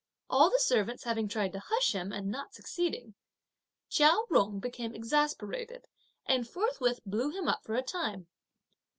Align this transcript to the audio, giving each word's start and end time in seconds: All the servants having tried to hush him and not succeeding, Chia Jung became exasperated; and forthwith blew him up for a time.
All 0.31 0.49
the 0.49 0.57
servants 0.57 1.03
having 1.03 1.27
tried 1.27 1.51
to 1.53 1.59
hush 1.59 1.91
him 1.93 2.11
and 2.11 2.27
not 2.31 2.55
succeeding, 2.55 3.13
Chia 3.87 4.11
Jung 4.31 4.59
became 4.59 4.95
exasperated; 4.95 5.85
and 6.25 6.47
forthwith 6.49 7.01
blew 7.05 7.29
him 7.29 7.47
up 7.47 7.63
for 7.63 7.75
a 7.75 7.83
time. 7.83 8.25